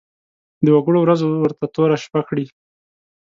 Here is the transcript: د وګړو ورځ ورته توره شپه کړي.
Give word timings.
د 0.63 0.67
وګړو 0.75 0.99
ورځ 1.01 1.21
ورته 1.43 1.65
توره 1.73 1.97
شپه 2.03 2.21
کړي. 2.29 2.45